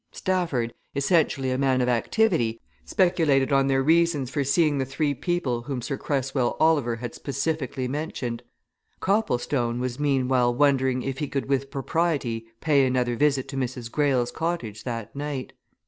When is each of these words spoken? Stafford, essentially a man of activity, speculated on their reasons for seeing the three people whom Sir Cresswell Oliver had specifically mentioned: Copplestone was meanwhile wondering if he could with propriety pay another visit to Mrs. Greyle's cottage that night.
Stafford, 0.11 0.73
essentially 0.95 1.51
a 1.51 1.59
man 1.59 1.79
of 1.79 1.87
activity, 1.87 2.59
speculated 2.85 3.51
on 3.53 3.67
their 3.67 3.83
reasons 3.83 4.31
for 4.31 4.43
seeing 4.43 4.79
the 4.79 4.83
three 4.83 5.13
people 5.13 5.61
whom 5.61 5.79
Sir 5.79 5.95
Cresswell 5.95 6.57
Oliver 6.59 6.95
had 6.95 7.13
specifically 7.13 7.87
mentioned: 7.87 8.41
Copplestone 8.99 9.79
was 9.79 9.99
meanwhile 9.99 10.55
wondering 10.55 11.03
if 11.03 11.19
he 11.19 11.27
could 11.27 11.45
with 11.47 11.69
propriety 11.69 12.47
pay 12.61 12.87
another 12.87 13.15
visit 13.15 13.47
to 13.49 13.55
Mrs. 13.57 13.91
Greyle's 13.91 14.31
cottage 14.31 14.85
that 14.85 15.15
night. 15.15 15.53